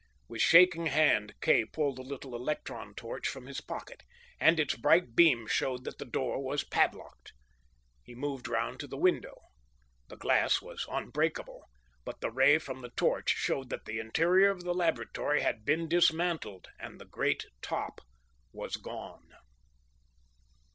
[0.27, 4.01] With shaking hand Kay pulled the little electron torch from his pocket,
[4.39, 7.33] and its bright beam showed that the door was padlocked.
[8.01, 9.37] He moved round to the window.
[10.07, 11.69] The glass was unbreakable,
[12.03, 15.87] but the ray from the torch showed that the interior of the laboratory had been
[15.87, 18.01] dismantled, and the great top
[18.51, 19.29] was gone.